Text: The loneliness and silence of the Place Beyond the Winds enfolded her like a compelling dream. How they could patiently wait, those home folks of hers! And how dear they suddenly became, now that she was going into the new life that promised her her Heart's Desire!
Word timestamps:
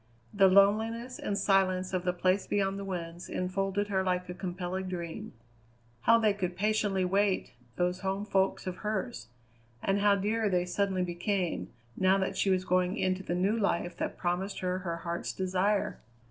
The 0.33 0.47
loneliness 0.47 1.19
and 1.19 1.37
silence 1.37 1.93
of 1.93 2.05
the 2.05 2.11
Place 2.11 2.47
Beyond 2.47 2.79
the 2.79 2.83
Winds 2.83 3.29
enfolded 3.29 3.89
her 3.89 4.03
like 4.03 4.27
a 4.29 4.33
compelling 4.33 4.89
dream. 4.89 5.31
How 6.01 6.17
they 6.17 6.33
could 6.33 6.55
patiently 6.57 7.05
wait, 7.05 7.51
those 7.75 7.99
home 7.99 8.25
folks 8.25 8.65
of 8.65 8.77
hers! 8.77 9.27
And 9.83 9.99
how 9.99 10.15
dear 10.15 10.49
they 10.49 10.65
suddenly 10.65 11.03
became, 11.03 11.69
now 11.95 12.17
that 12.17 12.35
she 12.35 12.49
was 12.49 12.65
going 12.65 12.97
into 12.97 13.21
the 13.21 13.35
new 13.35 13.55
life 13.55 13.95
that 13.97 14.17
promised 14.17 14.61
her 14.61 14.79
her 14.79 14.95
Heart's 14.97 15.33
Desire! 15.33 15.99